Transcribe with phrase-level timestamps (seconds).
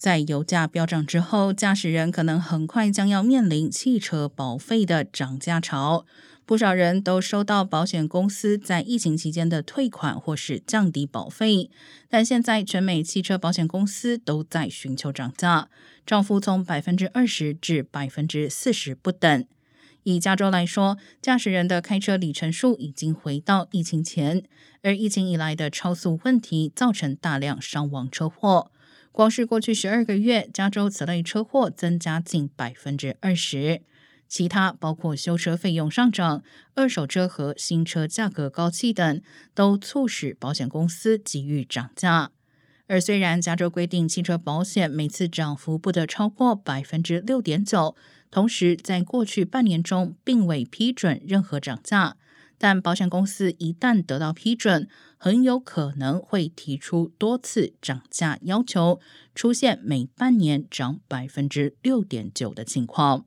[0.00, 6.06] 在油价飙涨之后，驾驶人可能很快将要面临汽车保费的涨价潮。
[6.46, 11.68] 不少人都收到保险公司在疫情期间的退款或是降低保费，
[12.08, 15.68] 但现在全美汽车保险公司都在寻求涨价，
[16.06, 19.44] 涨幅从百分之二十至百分之四十不等。
[20.04, 24.42] 以加州来说，驾驶人的开车里程数已经回到疫情前，
[24.82, 28.72] 而疫情以来的超速问题造成大量伤亡车祸。
[29.12, 33.82] 光是过去十二个月，加州此类车祸增加近百分之二十。
[34.28, 39.20] 其他包括修车费用上涨、二手车和新车价格高企等，
[39.54, 42.30] 都促使保险公司急于涨价。
[42.86, 47.96] 而虽然加州规定汽车保险每次涨幅不得超过百分之六点九，
[48.30, 52.16] 同时在过去半年中并未批准任何涨价，
[52.62, 59.00] 但保险公司一旦得到批准，很有可能会提出多次涨价要求，
[59.34, 63.24] 出现每半年涨百分之六点九的情况。